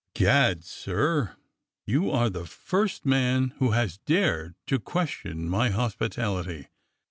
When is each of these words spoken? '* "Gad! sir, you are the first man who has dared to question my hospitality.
'* 0.07 0.13
"Gad! 0.15 0.63
sir, 0.63 1.35
you 1.85 2.09
are 2.09 2.31
the 2.31 2.47
first 2.47 3.05
man 3.05 3.53
who 3.59 3.69
has 3.73 3.99
dared 3.99 4.55
to 4.65 4.79
question 4.79 5.47
my 5.47 5.69
hospitality. 5.69 6.69